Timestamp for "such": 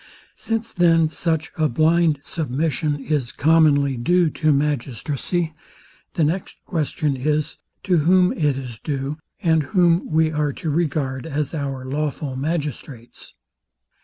1.09-1.51